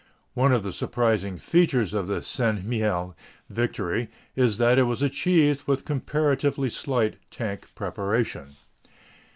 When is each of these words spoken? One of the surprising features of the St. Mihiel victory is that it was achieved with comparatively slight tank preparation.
One 0.33 0.51
of 0.51 0.63
the 0.63 0.73
surprising 0.73 1.37
features 1.37 1.93
of 1.93 2.07
the 2.07 2.23
St. 2.23 2.65
Mihiel 2.65 3.13
victory 3.51 4.09
is 4.35 4.57
that 4.57 4.79
it 4.79 4.85
was 4.89 5.03
achieved 5.03 5.67
with 5.67 5.85
comparatively 5.85 6.71
slight 6.71 7.17
tank 7.29 7.69
preparation. 7.75 8.47